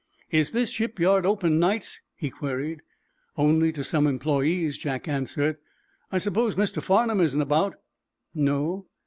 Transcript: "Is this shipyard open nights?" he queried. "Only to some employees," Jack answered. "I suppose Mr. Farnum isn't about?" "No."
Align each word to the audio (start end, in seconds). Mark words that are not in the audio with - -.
"Is 0.31 0.49
this 0.49 0.71
shipyard 0.71 1.27
open 1.27 1.59
nights?" 1.59 2.01
he 2.15 2.31
queried. 2.31 2.81
"Only 3.37 3.71
to 3.73 3.83
some 3.83 4.07
employees," 4.07 4.79
Jack 4.79 5.07
answered. 5.07 5.57
"I 6.11 6.17
suppose 6.17 6.55
Mr. 6.55 6.81
Farnum 6.81 7.21
isn't 7.21 7.39
about?" 7.39 7.75
"No." 8.33 8.87